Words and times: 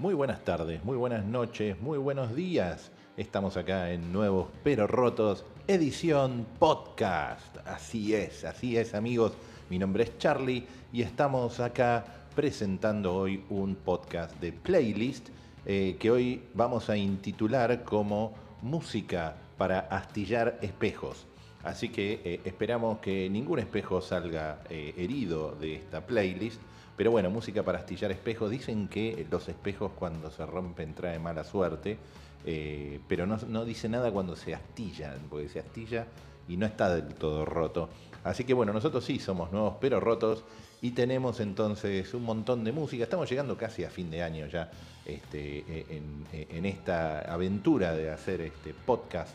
Muy 0.00 0.14
buenas 0.14 0.42
tardes, 0.46 0.82
muy 0.82 0.96
buenas 0.96 1.26
noches, 1.26 1.78
muy 1.78 1.98
buenos 1.98 2.34
días. 2.34 2.90
Estamos 3.18 3.58
acá 3.58 3.92
en 3.92 4.14
Nuevos 4.14 4.48
Pero 4.64 4.86
Rotos, 4.86 5.44
edición 5.68 6.46
podcast. 6.58 7.58
Así 7.66 8.14
es, 8.14 8.46
así 8.46 8.78
es 8.78 8.94
amigos. 8.94 9.34
Mi 9.68 9.78
nombre 9.78 10.04
es 10.04 10.16
Charlie 10.16 10.66
y 10.90 11.02
estamos 11.02 11.60
acá 11.60 12.02
presentando 12.34 13.14
hoy 13.14 13.44
un 13.50 13.74
podcast 13.74 14.34
de 14.40 14.54
playlist 14.54 15.28
eh, 15.66 15.98
que 16.00 16.10
hoy 16.10 16.44
vamos 16.54 16.88
a 16.88 16.96
intitular 16.96 17.84
como 17.84 18.32
Música 18.62 19.36
para 19.58 19.80
astillar 19.80 20.58
espejos. 20.62 21.26
Así 21.62 21.90
que 21.90 22.22
eh, 22.24 22.40
esperamos 22.46 23.00
que 23.00 23.28
ningún 23.28 23.58
espejo 23.58 24.00
salga 24.00 24.62
eh, 24.70 24.94
herido 24.96 25.54
de 25.60 25.74
esta 25.74 26.06
playlist 26.06 26.58
pero 27.00 27.12
bueno, 27.12 27.30
música 27.30 27.62
para 27.62 27.78
astillar 27.78 28.10
espejos. 28.10 28.50
Dicen 28.50 28.86
que 28.86 29.26
los 29.30 29.48
espejos 29.48 29.90
cuando 29.98 30.30
se 30.30 30.44
rompen 30.44 30.92
trae 30.94 31.18
mala 31.18 31.44
suerte, 31.44 31.96
eh, 32.44 33.00
pero 33.08 33.26
no, 33.26 33.64
dice 33.64 33.88
nada 33.88 34.12
cuando 34.12 34.36
se 34.36 34.54
astillan, 34.54 35.16
porque 35.30 35.48
se 35.48 35.60
astilla 35.60 36.06
y 36.46 36.58
no 36.58 36.66
está 36.66 36.94
del 36.94 37.14
todo 37.14 37.46
roto. 37.46 37.88
Así 38.22 38.44
que 38.44 38.52
bueno, 38.52 38.74
nosotros 38.74 39.02
sí 39.02 39.18
somos 39.18 39.50
nuevos 39.50 39.76
pero 39.80 39.98
rotos 39.98 40.44
y 40.82 40.90
tenemos 40.90 41.40
entonces 41.40 42.12
un 42.12 42.24
montón 42.24 42.64
de 42.64 42.72
música. 42.72 43.04
Estamos 43.04 43.30
llegando 43.30 43.56
casi 43.56 43.82
a 43.82 43.88
fin 43.88 44.10
de 44.10 44.22
año 44.22 44.46
ya 44.48 44.70
este, 45.06 45.64
en, 45.88 46.66
esta 46.66 47.20
aventura 47.20 47.94
de 47.94 48.10
hacer 48.10 48.42
este 48.42 48.74
podcast 48.74 49.34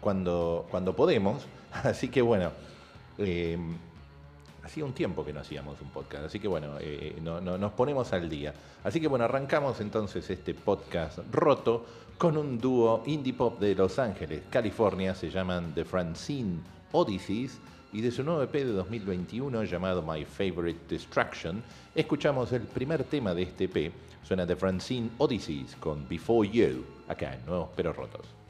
cuando, 0.00 0.66
cuando 0.70 0.96
podemos. 0.96 1.44
Así 1.72 2.08
que 2.08 2.22
bueno. 2.22 2.52
Eh, 3.18 3.58
hacía 4.64 4.84
un 4.84 4.92
tiempo 4.92 5.24
que 5.24 5.32
no 5.32 5.40
hacíamos 5.40 5.80
un 5.80 5.90
podcast, 5.90 6.26
así 6.26 6.38
que 6.38 6.48
bueno, 6.48 6.78
eh, 6.78 7.14
eh, 7.16 7.20
no, 7.22 7.40
nos 7.40 7.72
ponemos 7.72 8.12
al 8.12 8.28
día. 8.28 8.54
Así 8.84 9.00
que 9.00 9.08
bueno, 9.08 9.24
arrancamos 9.24 9.80
entonces 9.80 10.28
este 10.30 10.54
podcast 10.54 11.18
roto 11.30 11.84
con 12.18 12.36
un 12.36 12.58
dúo 12.58 13.02
indie 13.06 13.32
pop 13.32 13.58
de 13.58 13.74
Los 13.74 13.98
Ángeles, 13.98 14.42
California, 14.50 15.14
se 15.14 15.30
llaman 15.30 15.72
The 15.74 15.84
Francine 15.84 16.60
Odysseys, 16.92 17.58
y 17.92 18.00
de 18.00 18.10
su 18.10 18.22
nuevo 18.22 18.42
EP 18.42 18.52
de 18.52 18.72
2021 18.72 19.64
llamado 19.64 20.02
My 20.02 20.24
Favorite 20.24 20.80
Distraction, 20.88 21.62
escuchamos 21.94 22.52
el 22.52 22.62
primer 22.62 23.04
tema 23.04 23.34
de 23.34 23.42
este 23.42 23.64
EP, 23.64 23.92
suena 24.22 24.46
The 24.46 24.56
Francine 24.56 25.10
Odysseys 25.18 25.76
con 25.76 26.08
Before 26.08 26.48
You, 26.48 26.84
acá 27.08 27.34
en 27.34 27.44
Nuevos 27.44 27.68
Pero 27.76 27.92
Rotos. 27.92 28.41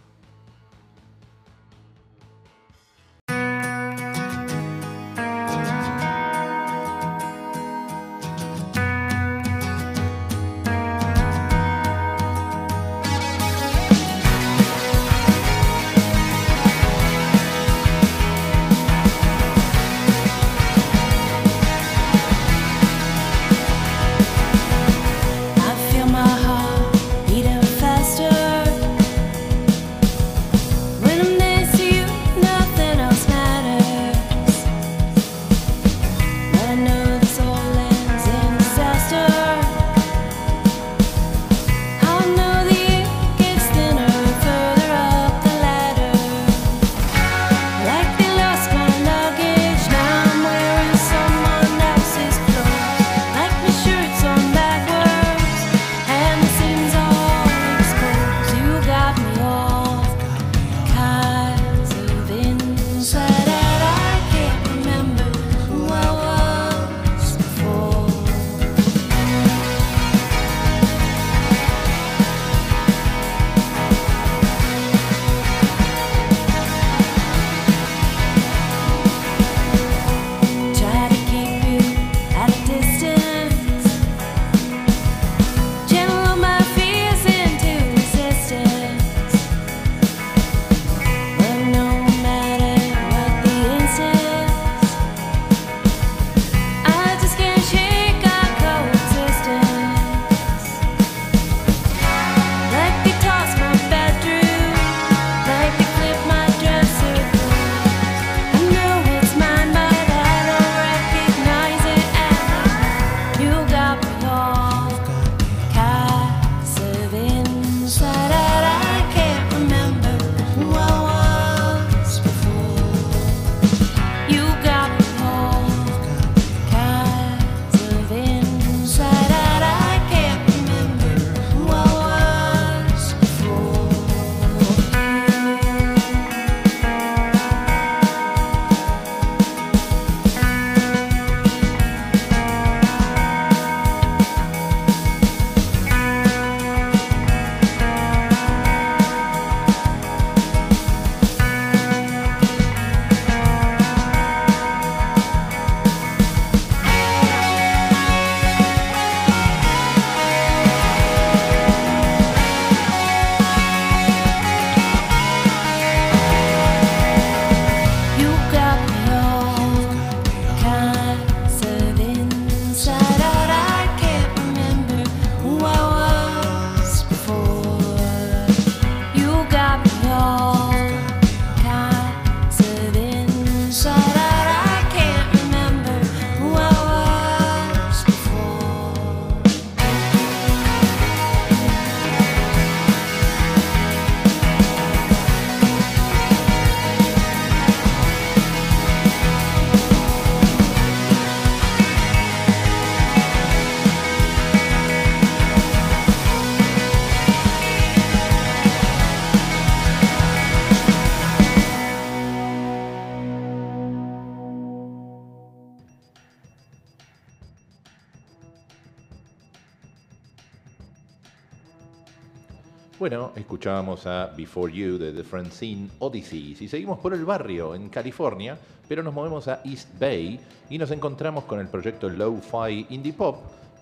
Bueno, 223.02 223.32
escuchábamos 223.34 224.06
a 224.06 224.26
Before 224.36 224.72
You 224.72 224.96
de 224.96 225.10
The 225.10 225.24
Francine 225.24 225.90
Odyssey 225.98 226.56
y 226.60 226.68
seguimos 226.68 227.00
por 227.00 227.12
el 227.12 227.24
barrio 227.24 227.74
en 227.74 227.88
California, 227.88 228.56
pero 228.88 229.02
nos 229.02 229.12
movemos 229.12 229.48
a 229.48 229.60
East 229.64 229.88
Bay 229.98 230.38
y 230.70 230.78
nos 230.78 230.88
encontramos 230.92 231.42
con 231.42 231.58
el 231.58 231.66
proyecto 231.66 232.08
Lo-Fi 232.08 232.86
Indie 232.90 233.12
Pop 233.12 233.38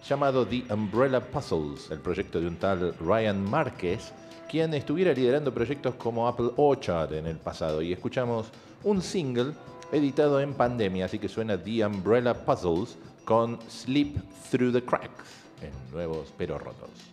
llamado 0.09 0.47
The 0.47 0.65
Umbrella 0.73 1.21
Puzzles, 1.21 1.91
el 1.91 1.99
proyecto 1.99 2.41
de 2.41 2.47
un 2.47 2.57
tal 2.57 2.95
Ryan 2.99 3.45
Márquez, 3.45 4.11
quien 4.51 4.73
estuviera 4.73 5.13
liderando 5.13 5.53
proyectos 5.53 5.97
como 5.97 6.27
Apple 6.27 6.53
Orchard 6.57 7.13
en 7.13 7.27
el 7.27 7.37
pasado. 7.37 7.83
Y 7.83 7.93
escuchamos 7.93 8.47
un 8.85 9.03
single 9.03 9.53
editado 9.93 10.41
en 10.41 10.55
pandemia, 10.55 11.05
así 11.05 11.19
que 11.19 11.29
suena 11.29 11.63
The 11.63 11.85
Umbrella 11.85 12.33
Puzzles 12.33 12.97
con 13.27 13.59
Sleep 13.69 14.17
Through 14.51 14.73
the 14.73 14.83
Cracks 14.83 15.45
en 15.61 15.93
Nuevos 15.93 16.33
Pero 16.39 16.57
Rotos. 16.57 17.10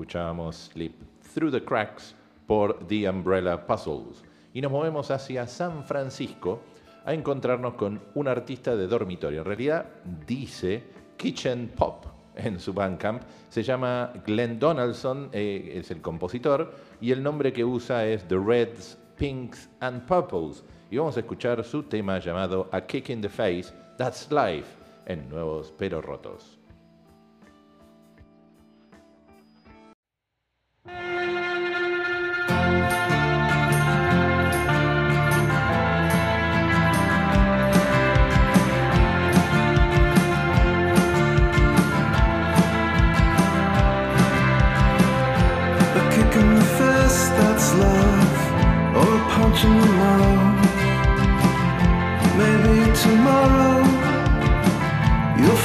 Escuchábamos 0.00 0.70
Sleep 0.72 0.94
Through 1.34 1.52
the 1.52 1.62
Cracks 1.62 2.14
por 2.46 2.86
The 2.86 3.06
Umbrella 3.06 3.66
Puzzles. 3.66 4.24
Y 4.54 4.62
nos 4.62 4.72
movemos 4.72 5.10
hacia 5.10 5.46
San 5.46 5.84
Francisco 5.84 6.62
a 7.04 7.12
encontrarnos 7.12 7.74
con 7.74 8.00
un 8.14 8.26
artista 8.26 8.74
de 8.76 8.86
dormitorio. 8.86 9.40
En 9.40 9.44
realidad 9.44 9.84
dice 10.26 10.82
Kitchen 11.18 11.70
Pop 11.76 12.06
en 12.34 12.58
su 12.58 12.72
Bandcamp. 12.72 13.24
Se 13.50 13.62
llama 13.62 14.10
Glenn 14.24 14.58
Donaldson, 14.58 15.28
eh, 15.32 15.72
es 15.74 15.90
el 15.90 16.00
compositor, 16.00 16.72
y 17.02 17.12
el 17.12 17.22
nombre 17.22 17.52
que 17.52 17.62
usa 17.62 18.06
es 18.06 18.26
The 18.26 18.38
Reds, 18.38 18.96
Pinks 19.18 19.68
and 19.80 20.06
Purples. 20.06 20.64
Y 20.90 20.96
vamos 20.96 21.18
a 21.18 21.20
escuchar 21.20 21.62
su 21.62 21.82
tema 21.82 22.18
llamado 22.18 22.70
A 22.72 22.80
Kick 22.80 23.10
in 23.10 23.20
the 23.20 23.28
Face, 23.28 23.66
That's 23.98 24.32
Life, 24.32 24.78
en 25.04 25.28
Nuevos 25.28 25.74
Pero 25.76 26.00
Rotos. 26.00 26.59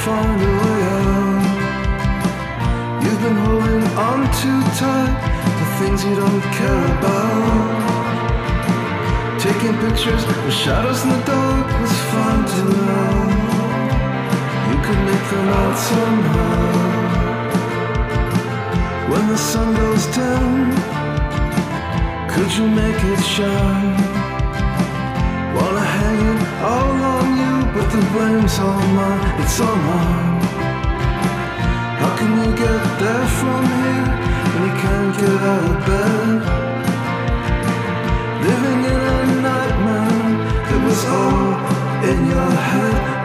Find 0.06 0.40
a 0.40 0.50
way 0.62 0.80
out. 0.94 1.42
You've 3.02 3.22
been 3.26 3.38
holding 3.46 3.84
on 4.08 4.18
too 4.40 4.60
tight 4.80 5.14
to 5.58 5.64
things 5.78 5.98
you 6.06 6.14
don't 6.24 6.44
care 6.58 6.84
about. 6.96 7.74
Taking 9.46 9.74
pictures 9.84 10.22
with 10.28 10.54
shadows 10.62 11.00
in 11.04 11.08
the 11.10 11.22
dark 11.32 11.66
was 11.80 11.94
fun 12.12 12.38
to 12.52 12.60
know. 12.86 13.14
You 14.70 14.76
could 14.84 15.00
make 15.10 15.26
them 15.32 15.48
out 15.60 15.76
somehow. 15.90 16.66
When 19.10 19.24
the 19.32 19.40
sun 19.50 19.68
goes 19.82 20.04
down, 20.22 20.56
could 22.32 22.50
you 22.58 22.66
make 22.82 23.00
it 23.12 23.22
shine? 23.34 23.96
Wanna 25.56 25.86
hang 25.98 26.20
it 26.32 26.40
all 26.70 26.96
on 27.14 27.26
you, 27.40 27.45
but 27.76 27.90
the 27.92 28.00
blame's 28.12 28.58
all 28.58 28.86
mine, 28.98 29.40
it's 29.42 29.60
all 29.60 29.76
mine. 29.76 30.40
How 32.00 32.12
can 32.18 32.30
you 32.40 32.50
get 32.64 32.84
there 33.02 33.28
from 33.38 33.62
here 33.80 34.08
when 34.50 34.62
you 34.66 34.74
can't 34.82 35.12
get 35.20 35.40
out 35.52 35.64
of 35.72 35.78
bed? 35.88 36.40
Living 38.46 38.80
in 38.92 39.00
a 39.14 39.22
nightmare, 39.46 40.24
it 40.72 40.80
was 40.86 41.00
all 41.18 41.48
in 42.10 42.18
your 42.32 42.52
head, 42.70 43.15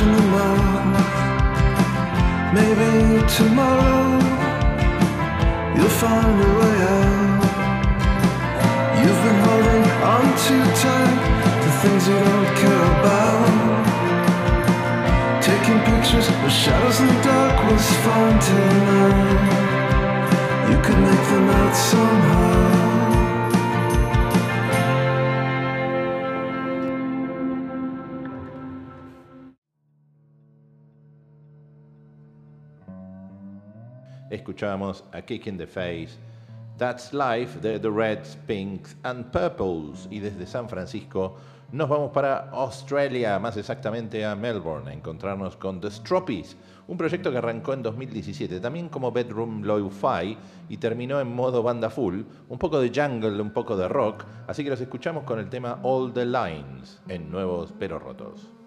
in 0.00 0.12
the 0.12 0.22
mouth. 0.22 1.08
Maybe 2.54 2.90
tomorrow 3.38 4.18
you'll 5.74 5.96
find 6.02 6.36
a 6.48 6.50
way 6.60 6.76
out. 6.96 7.42
You've 9.00 9.22
been 9.26 9.40
holding 9.46 9.84
on 10.14 10.26
too 10.46 10.64
tight 10.82 11.18
to 11.62 11.70
things 11.80 12.02
you 12.08 12.18
don't 12.28 12.50
care 12.62 12.84
about. 12.96 13.48
Taking 15.42 15.78
pictures 15.90 16.26
of 16.28 16.52
shadows 16.52 16.98
in 17.00 17.06
the 17.06 17.18
dark 17.22 17.56
was 17.70 17.86
fun 18.04 18.32
to 18.48 18.56
know. 18.86 19.10
You 20.70 20.78
could 20.84 21.00
make 21.08 21.24
them 21.32 21.46
out 21.60 21.74
somehow. 21.74 22.77
Escuchábamos 34.30 35.04
a 35.12 35.22
Kick 35.22 35.46
in 35.46 35.58
the 35.58 35.66
Face, 35.66 36.18
That's 36.76 37.12
Life 37.12 37.58
The 37.60 37.90
Reds, 37.90 38.36
Pinks 38.46 38.96
and 39.02 39.26
Purples. 39.32 40.06
Y 40.10 40.20
desde 40.20 40.46
San 40.46 40.68
Francisco 40.68 41.36
nos 41.70 41.88
vamos 41.88 42.12
para 42.12 42.48
Australia, 42.50 43.38
más 43.38 43.56
exactamente 43.58 44.24
a 44.24 44.34
Melbourne, 44.34 44.88
a 44.88 44.94
encontrarnos 44.94 45.56
con 45.56 45.80
The 45.80 45.90
Stroppies, 45.90 46.56
un 46.86 46.96
proyecto 46.96 47.30
que 47.30 47.36
arrancó 47.36 47.74
en 47.74 47.82
2017, 47.82 48.60
también 48.60 48.88
como 48.88 49.12
Bedroom 49.12 49.62
Lo-Fi 49.62 50.38
y 50.70 50.76
terminó 50.78 51.20
en 51.20 51.34
modo 51.34 51.62
banda 51.62 51.90
full, 51.90 52.22
un 52.48 52.58
poco 52.58 52.80
de 52.80 52.88
jungle, 52.88 53.42
un 53.42 53.52
poco 53.52 53.76
de 53.76 53.86
rock, 53.86 54.24
así 54.46 54.64
que 54.64 54.70
los 54.70 54.80
escuchamos 54.80 55.24
con 55.24 55.38
el 55.38 55.50
tema 55.50 55.78
All 55.82 56.12
the 56.14 56.24
Lines 56.24 57.02
en 57.08 57.30
Nuevos 57.30 57.74
Pero 57.78 57.98
Rotos. 57.98 58.57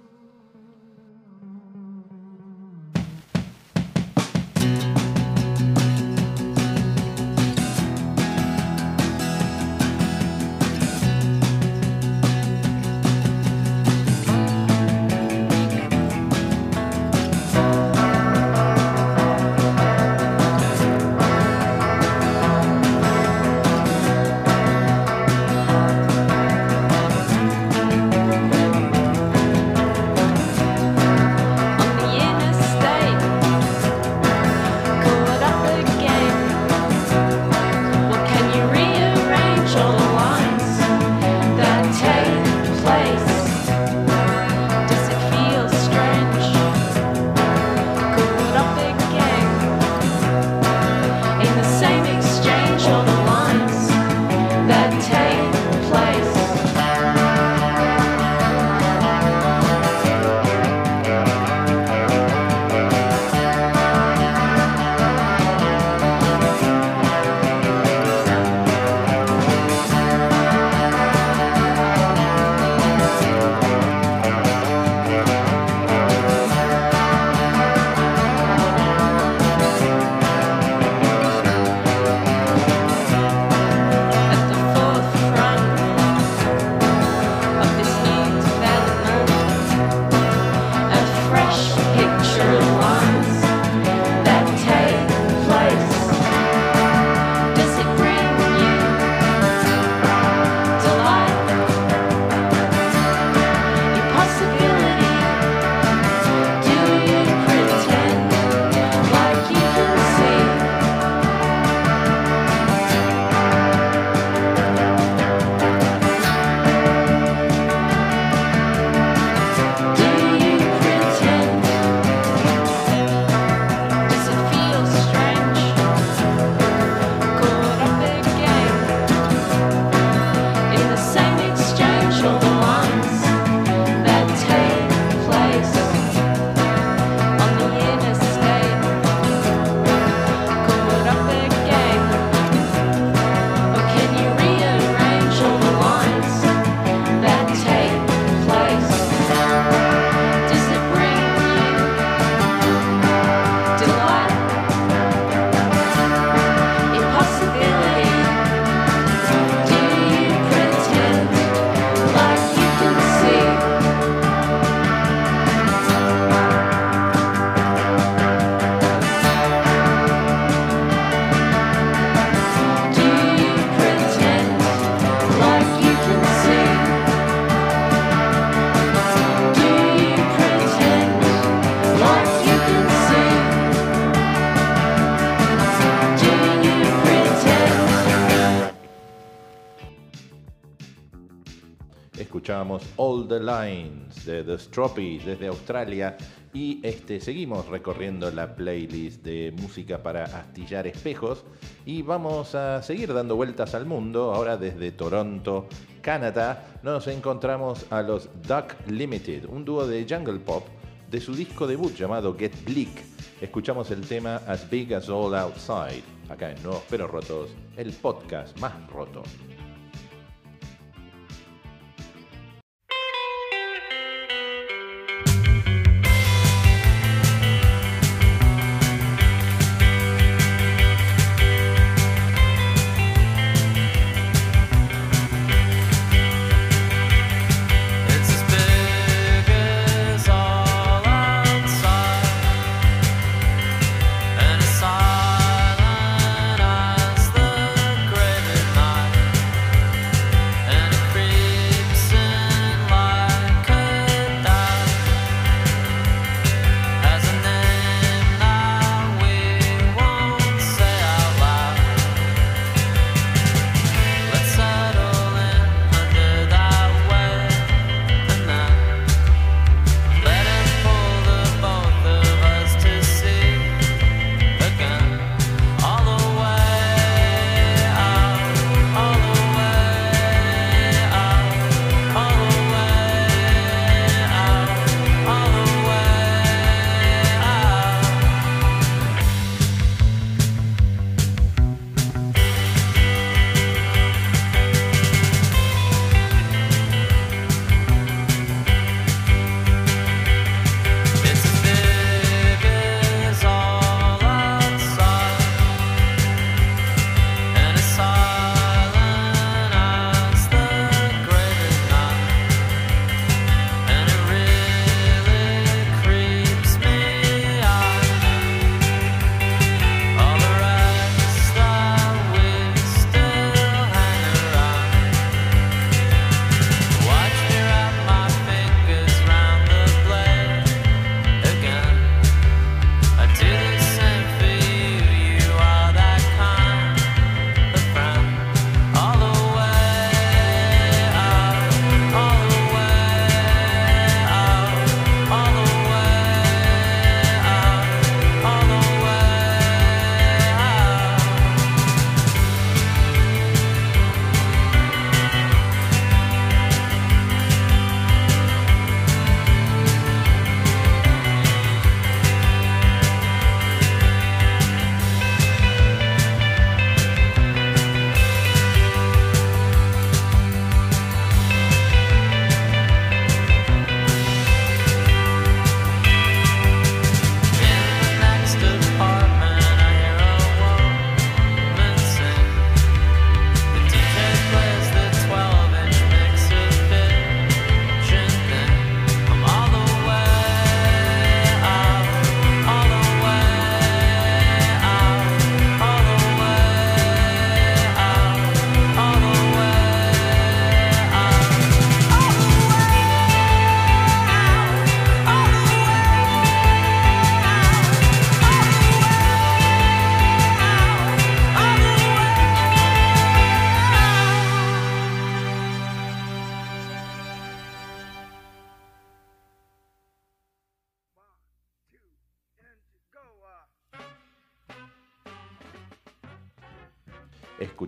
The 194.51 194.59
Stroppies 194.59 195.25
desde 195.25 195.47
Australia 195.47 196.17
y 196.53 196.81
este, 196.83 197.21
seguimos 197.21 197.67
recorriendo 197.69 198.29
la 198.31 198.53
playlist 198.53 199.23
de 199.23 199.53
música 199.55 200.03
para 200.03 200.25
astillar 200.25 200.87
espejos 200.87 201.45
y 201.85 202.01
vamos 202.01 202.53
a 202.53 202.83
seguir 202.83 203.13
dando 203.13 203.37
vueltas 203.37 203.75
al 203.75 203.85
mundo. 203.85 204.33
Ahora 204.33 204.57
desde 204.57 204.91
Toronto, 204.91 205.67
Canadá, 206.01 206.65
nos 206.83 207.07
encontramos 207.07 207.85
a 207.91 208.01
los 208.01 208.29
Duck 208.45 208.75
Limited, 208.87 209.45
un 209.45 209.63
dúo 209.63 209.87
de 209.87 210.05
jungle 210.09 210.39
pop 210.39 210.67
de 211.09 211.21
su 211.21 211.33
disco 211.33 211.65
debut 211.65 211.95
llamado 211.95 212.35
Get 212.37 212.53
Bleak. 212.65 213.03
Escuchamos 213.39 213.89
el 213.91 214.01
tema 214.01 214.41
As 214.47 214.69
Big 214.69 214.93
as 214.93 215.07
All 215.07 215.33
Outside, 215.33 216.03
acá 216.27 216.51
en 216.51 216.61
Nuevos 216.61 216.83
Pero 216.89 217.07
Rotos, 217.07 217.51
el 217.77 217.93
podcast 217.93 218.59
más 218.59 218.73
roto. 218.89 219.23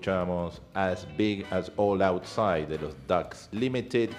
Escuchábamos 0.03 0.61
As 0.73 1.07
Big 1.15 1.45
as 1.49 1.71
All 1.77 2.01
Outside 2.01 2.67
de 2.67 2.77
los 2.77 2.93
Ducks 3.07 3.47
Limited. 3.53 4.09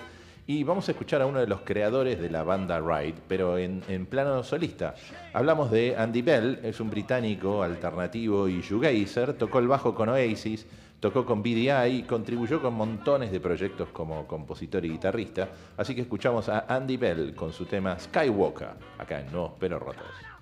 Y 0.47 0.65
vamos 0.65 0.89
a 0.89 0.93
escuchar 0.93 1.21
a 1.21 1.27
uno 1.27 1.41
de 1.41 1.47
los 1.47 1.61
creadores 1.61 2.19
de 2.23 2.31
la 2.31 2.43
banda 2.43 2.81
Ride, 2.81 3.17
pero 3.29 3.59
en, 3.59 3.83
en 3.87 4.07
plano 4.07 4.43
solista. 4.45 4.95
Hablamos 5.35 5.71
de 5.71 5.95
Andy 5.95 6.23
Bell, 6.23 6.59
es 6.63 6.81
un 6.81 6.89
británico 6.89 7.63
alternativo 7.63 8.49
y 8.49 8.63
shoegazer, 8.63 9.35
tocó 9.35 9.59
el 9.59 9.69
bajo 9.69 9.95
con 9.95 10.09
Oasis, 10.09 10.67
tocó 11.01 11.27
con 11.27 11.43
BDI 11.43 11.99
y 11.99 12.03
contribuyó 12.05 12.63
con 12.63 12.73
montones 12.73 13.31
de 13.31 13.41
proyectos 13.41 13.91
como 13.91 14.27
compositor 14.27 14.87
y 14.87 14.89
guitarrista. 14.89 15.51
Así 15.77 15.95
que 15.95 16.01
escuchamos 16.01 16.49
a 16.49 16.65
Andy 16.67 16.97
Bell 16.97 17.35
con 17.35 17.53
su 17.53 17.67
tema 17.67 17.99
Skywalker, 17.99 18.71
acá 18.97 19.21
en 19.21 19.31
Nuevos 19.31 19.53
Pero 19.61 19.79
Rotos. 19.79 20.34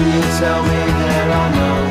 you 0.00 0.20
tell 0.38 0.62
me 0.62 0.80
that 1.00 1.28
I 1.30 1.44
know 1.56 1.83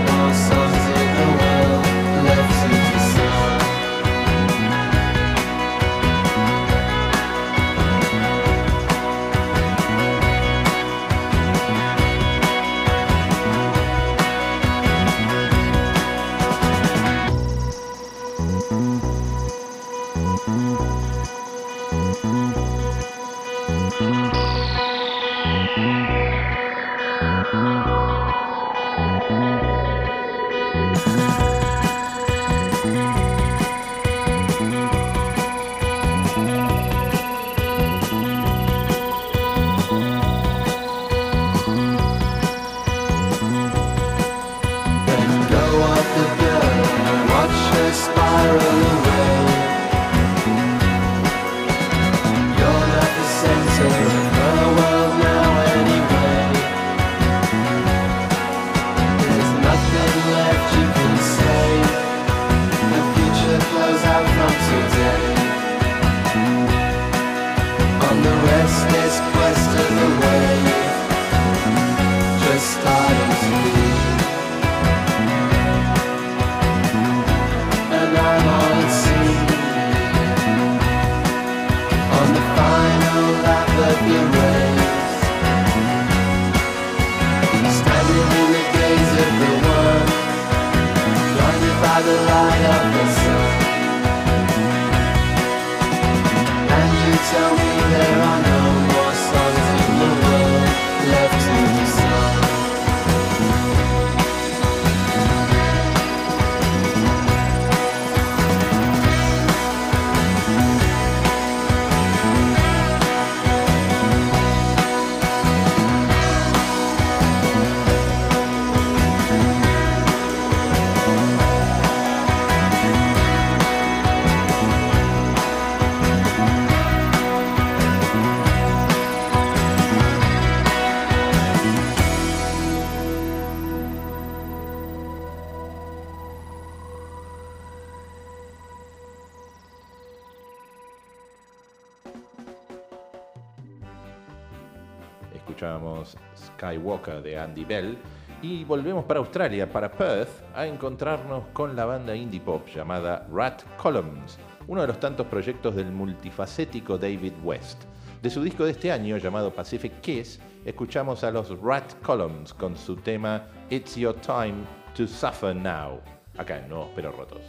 volvemos 148.73 149.05
para 149.05 149.19
Australia, 149.19 149.71
para 149.71 149.91
Perth, 149.91 150.41
a 150.55 150.65
encontrarnos 150.65 151.43
con 151.53 151.75
la 151.75 151.85
banda 151.85 152.15
indie 152.15 152.41
pop 152.41 152.67
llamada 152.67 153.27
Rat 153.31 153.61
Columns, 153.77 154.39
uno 154.65 154.81
de 154.81 154.87
los 154.87 154.99
tantos 154.99 155.27
proyectos 155.27 155.75
del 155.75 155.91
multifacético 155.91 156.97
David 156.97 157.33
West. 157.43 157.83
De 158.23 158.31
su 158.31 158.41
disco 158.41 158.65
de 158.65 158.71
este 158.71 158.91
año 158.91 159.17
llamado 159.17 159.53
Pacific 159.53 160.01
Kiss, 160.01 160.39
escuchamos 160.65 161.23
a 161.23 161.29
los 161.29 161.51
Rat 161.61 161.93
Columns 162.01 162.51
con 162.51 162.75
su 162.75 162.95
tema 162.95 163.45
It's 163.69 163.95
Your 163.95 164.15
Time 164.15 164.63
to 164.97 165.05
Suffer 165.05 165.55
Now, 165.55 166.01
acá 166.35 166.57
en 166.57 166.67
Nuevos 166.67 166.89
Pero 166.95 167.11
Rotos. 167.11 167.43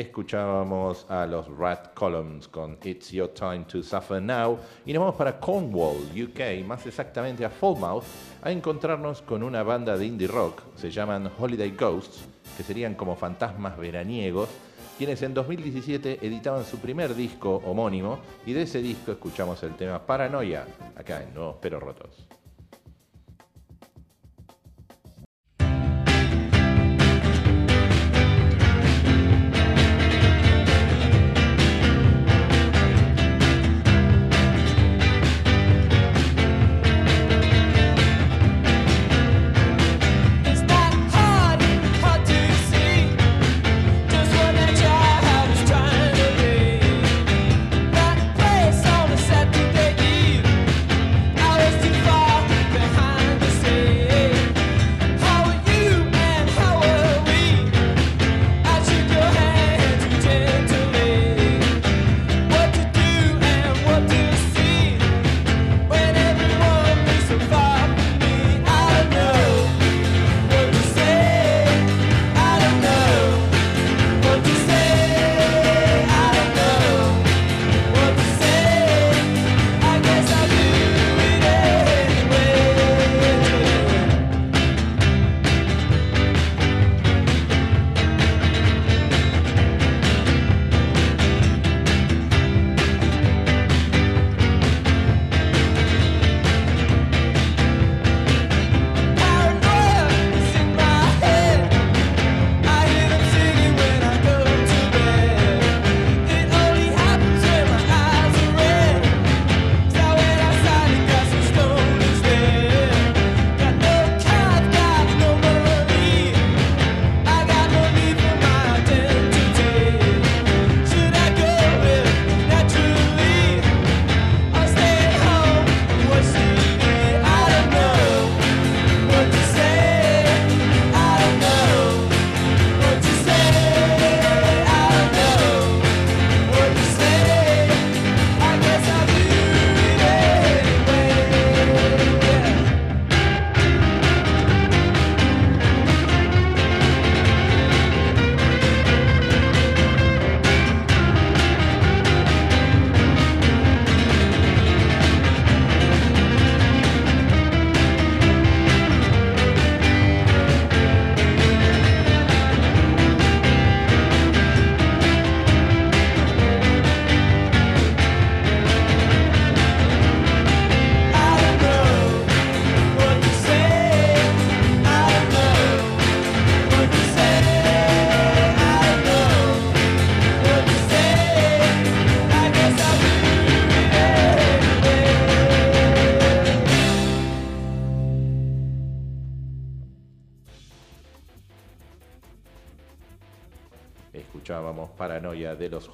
Escuchábamos 0.00 1.04
a 1.10 1.26
los 1.26 1.46
Rat 1.58 1.92
Columns 1.92 2.48
con 2.48 2.78
It's 2.84 3.10
Your 3.10 3.28
Time 3.34 3.66
to 3.70 3.82
Suffer 3.82 4.22
Now 4.22 4.58
y 4.86 4.94
nos 4.94 5.00
vamos 5.00 5.16
para 5.16 5.38
Cornwall, 5.38 5.98
UK, 6.14 6.64
más 6.66 6.86
exactamente 6.86 7.44
a 7.44 7.50
Falmouth, 7.50 8.04
a 8.40 8.50
encontrarnos 8.50 9.20
con 9.20 9.42
una 9.42 9.62
banda 9.62 9.98
de 9.98 10.06
indie 10.06 10.26
rock, 10.26 10.62
se 10.74 10.90
llaman 10.90 11.30
Holiday 11.38 11.72
Ghosts, 11.72 12.24
que 12.56 12.62
serían 12.62 12.94
como 12.94 13.14
fantasmas 13.14 13.76
veraniegos, 13.76 14.48
quienes 14.96 15.20
en 15.20 15.34
2017 15.34 16.20
editaban 16.22 16.64
su 16.64 16.78
primer 16.78 17.14
disco 17.14 17.56
homónimo 17.66 18.20
y 18.46 18.54
de 18.54 18.62
ese 18.62 18.80
disco 18.80 19.12
escuchamos 19.12 19.62
el 19.64 19.76
tema 19.76 20.06
Paranoia, 20.06 20.64
acá 20.96 21.22
en 21.22 21.34
Nuevos 21.34 21.56
Pero 21.60 21.78
Rotos. 21.78 22.29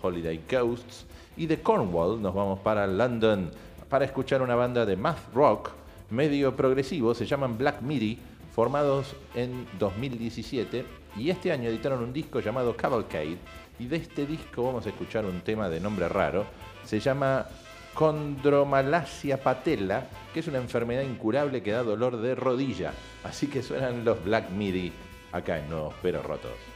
Holiday 0.07 0.41
Ghosts 0.49 1.05
y 1.37 1.47
de 1.47 1.61
Cornwall 1.61 2.23
nos 2.23 2.35
vamos 2.35 2.61
para 2.61 2.87
London 2.87 3.51
para 3.89 4.05
escuchar 4.05 4.43
una 4.43 4.55
banda 4.55 4.87
de 4.87 4.97
math 4.97 5.33
rock 5.35 5.71
medio 6.11 6.55
progresivo, 6.55 7.15
se 7.15 7.27
llaman 7.27 7.59
Black 7.59 7.83
Midi, 7.83 8.19
formados 8.55 9.15
en 9.35 9.67
2017 9.79 10.85
y 11.17 11.31
este 11.31 11.53
año 11.53 11.69
editaron 11.69 12.03
un 12.03 12.13
disco 12.13 12.41
llamado 12.41 12.77
Cavalcade 12.77 13.39
y 13.79 13.87
de 13.87 13.97
este 13.97 14.27
disco 14.27 14.65
vamos 14.65 14.87
a 14.87 14.91
escuchar 14.91 15.25
un 15.25 15.41
tema 15.41 15.69
de 15.69 15.81
nombre 15.81 16.09
raro, 16.09 16.47
se 16.85 17.01
llama 17.01 17.47
Condromalacia 17.95 19.43
patella, 19.43 20.07
que 20.33 20.41
es 20.41 20.49
una 20.49 20.59
enfermedad 20.59 21.03
incurable 21.03 21.63
que 21.63 21.73
da 21.73 21.83
dolor 21.83 22.19
de 22.19 22.35
rodilla, 22.35 22.93
así 23.25 23.47
que 23.49 23.63
suenan 23.63 24.05
los 24.05 24.23
Black 24.25 24.51
Midi 24.51 24.93
acá 25.33 25.59
en 25.59 25.69
Nuevos 25.69 25.95
Pero 26.03 26.23
Rotos. 26.23 26.76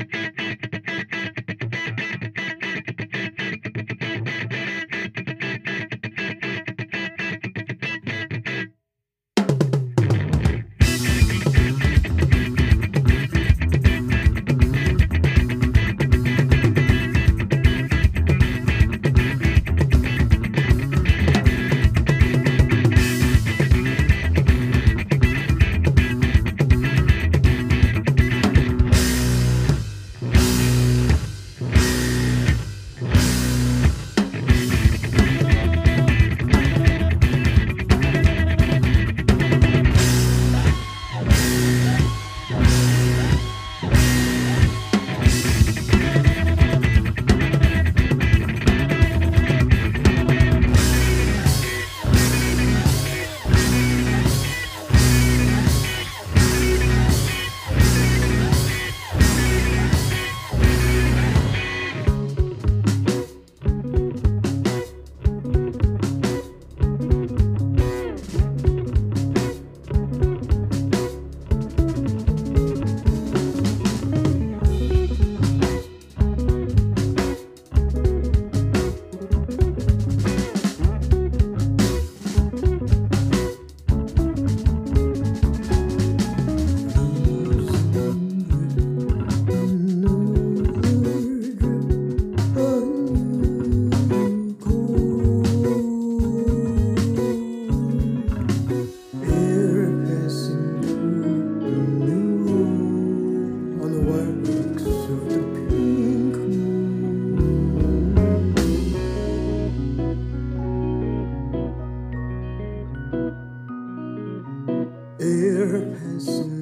air 115.21 115.95
has 116.01 116.60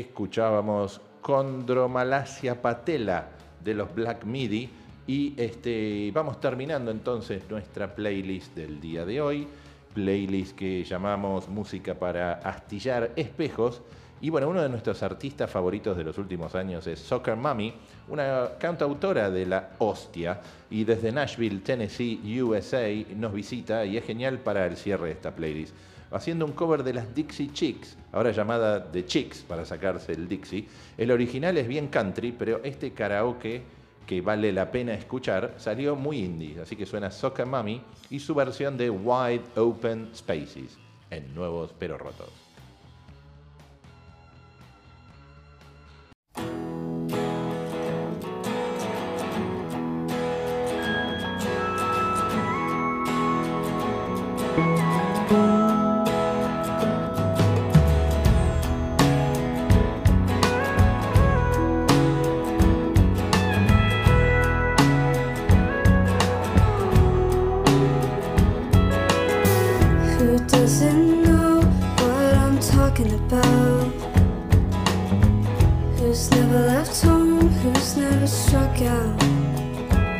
escuchábamos 0.00 1.00
Condromalacia 1.20 2.60
patela 2.60 3.28
de 3.62 3.74
los 3.74 3.94
Black 3.94 4.24
Midi 4.24 4.68
y 5.06 5.34
este, 5.36 6.10
vamos 6.12 6.40
terminando 6.40 6.90
entonces 6.90 7.48
nuestra 7.48 7.94
playlist 7.94 8.54
del 8.54 8.80
día 8.80 9.06
de 9.06 9.20
hoy, 9.20 9.46
playlist 9.94 10.56
que 10.56 10.84
llamamos 10.84 11.48
Música 11.48 11.94
para 11.94 12.34
astillar 12.34 13.12
espejos. 13.16 13.82
Y 14.20 14.30
bueno, 14.30 14.48
uno 14.48 14.62
de 14.62 14.68
nuestros 14.68 15.02
artistas 15.02 15.50
favoritos 15.50 15.96
de 15.96 16.04
los 16.04 16.18
últimos 16.18 16.54
años 16.54 16.86
es 16.86 16.98
Soccer 16.98 17.36
Mommy, 17.36 17.74
una 18.08 18.50
cantautora 18.58 19.30
de 19.30 19.46
la 19.46 19.70
hostia 19.78 20.40
y 20.70 20.84
desde 20.84 21.12
Nashville, 21.12 21.60
Tennessee, 21.60 22.42
USA 22.42 22.88
nos 23.16 23.32
visita 23.32 23.84
y 23.84 23.96
es 23.96 24.04
genial 24.04 24.38
para 24.38 24.66
el 24.66 24.76
cierre 24.76 25.06
de 25.06 25.12
esta 25.12 25.34
playlist 25.34 25.74
haciendo 26.14 26.46
un 26.46 26.52
cover 26.52 26.82
de 26.82 26.94
las 26.94 27.14
Dixie 27.14 27.52
Chicks, 27.52 27.96
ahora 28.12 28.30
llamada 28.30 28.90
The 28.90 29.04
Chicks 29.04 29.42
para 29.42 29.64
sacarse 29.64 30.12
el 30.12 30.28
Dixie. 30.28 30.66
El 30.96 31.10
original 31.10 31.58
es 31.58 31.66
bien 31.66 31.88
country, 31.88 32.32
pero 32.32 32.60
este 32.62 32.92
karaoke 32.92 33.62
que 34.06 34.20
vale 34.20 34.52
la 34.52 34.70
pena 34.70 34.94
escuchar 34.94 35.54
salió 35.56 35.96
muy 35.96 36.18
indie, 36.18 36.60
así 36.60 36.76
que 36.76 36.86
suena 36.86 37.10
Soccer 37.10 37.46
Mommy 37.46 37.82
y 38.10 38.20
su 38.20 38.34
versión 38.34 38.76
de 38.76 38.90
Wide 38.90 39.44
Open 39.56 40.10
Spaces 40.14 40.78
en 41.10 41.34
Nuevos 41.34 41.74
Pero 41.78 41.98
Rotos. 41.98 42.43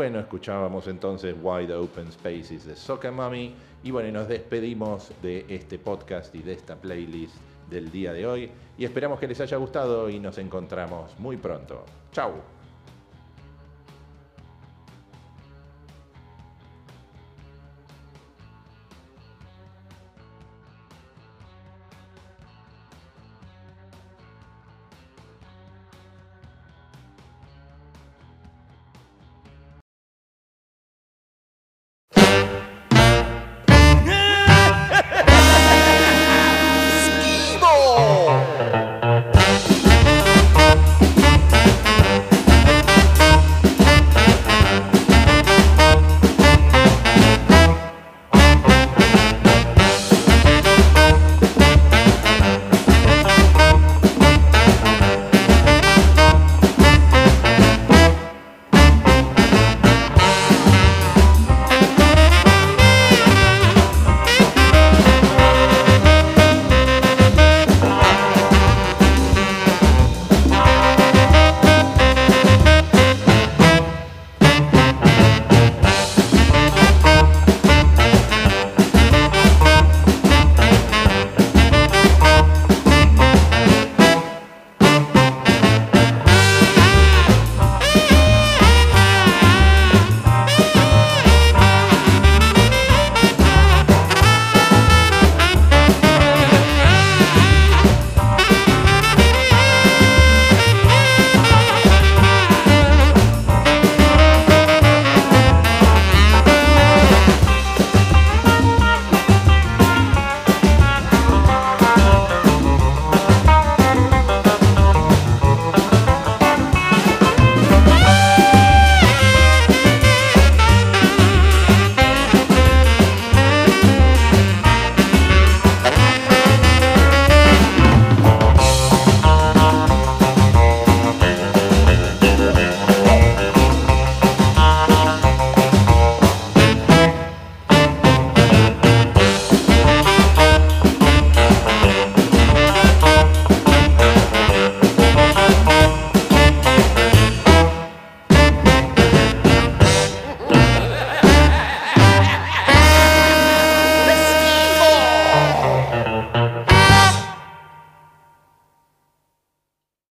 Bueno, 0.00 0.18
escuchábamos 0.18 0.88
entonces 0.88 1.36
Wide 1.42 1.74
Open 1.74 2.10
Spaces 2.10 2.64
de 2.64 2.74
Soccer 2.74 3.12
Mommy. 3.12 3.54
Y 3.84 3.90
bueno, 3.90 4.10
nos 4.20 4.28
despedimos 4.28 5.12
de 5.20 5.44
este 5.46 5.78
podcast 5.78 6.34
y 6.34 6.38
de 6.38 6.54
esta 6.54 6.74
playlist 6.74 7.34
del 7.68 7.92
día 7.92 8.14
de 8.14 8.26
hoy. 8.26 8.50
Y 8.78 8.86
esperamos 8.86 9.20
que 9.20 9.28
les 9.28 9.38
haya 9.42 9.58
gustado 9.58 10.08
y 10.08 10.18
nos 10.18 10.38
encontramos 10.38 11.18
muy 11.18 11.36
pronto. 11.36 11.84
Chau. 12.12 12.32